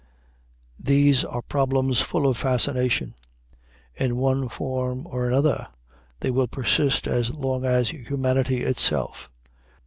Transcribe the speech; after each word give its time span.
These 0.79 1.23
are 1.23 1.43
problems 1.43 2.01
full 2.01 2.25
of 2.27 2.35
fascination. 2.35 3.13
In 3.93 4.17
one 4.17 4.49
form 4.49 5.05
or 5.05 5.27
another 5.27 5.67
they 6.21 6.31
will 6.31 6.47
persist 6.47 7.05
as 7.07 7.35
long 7.35 7.65
as 7.65 7.91
humanity 7.91 8.63
itself. 8.63 9.29